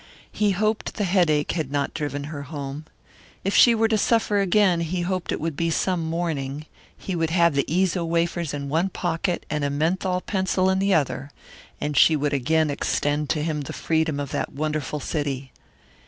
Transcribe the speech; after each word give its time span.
He 0.31 0.49
hoped 0.49 0.95
the 0.95 1.03
headache 1.03 1.51
had 1.51 1.71
not 1.71 1.93
driven 1.93 2.23
her 2.23 2.41
home. 2.41 2.85
If 3.43 3.53
she 3.55 3.75
were 3.75 3.87
to 3.87 3.99
suffer 3.99 4.39
again 4.39 4.79
he 4.81 5.01
hoped 5.01 5.31
it 5.31 5.39
would 5.39 5.55
be 5.55 5.69
some 5.69 5.99
morning. 6.03 6.65
He 6.97 7.15
would 7.15 7.29
have 7.29 7.53
the 7.53 7.65
Eezo 7.71 8.03
wafers 8.07 8.51
in 8.51 8.67
one 8.67 8.89
pocket 8.89 9.45
and 9.47 9.63
a 9.63 9.69
menthol 9.69 10.21
pencil 10.21 10.71
in 10.71 10.79
the 10.79 10.95
other. 10.95 11.29
And 11.79 11.95
she 11.95 12.15
would 12.15 12.33
again 12.33 12.71
extend 12.71 13.29
to 13.29 13.43
him 13.43 13.61
the 13.61 13.73
freedom 13.73 14.19
of 14.19 14.31
that 14.31 14.51
wonderful 14.51 14.99
city. 14.99 15.51